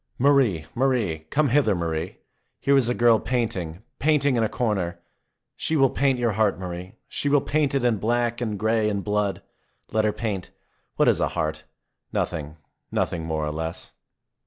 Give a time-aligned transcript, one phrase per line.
[0.17, 2.17] Marie, Marie I Come hither, Marie!
[2.59, 4.99] Here is a girl painting, painting in a corner.
[5.55, 6.95] She will paint your heart, Marie.
[7.07, 9.43] She will paint it in black, and gray, and blood.
[9.91, 10.49] Let her paint.
[10.95, 11.65] What is a heart?
[12.11, 12.57] Nothing,
[12.91, 13.93] nothing— ^more or less.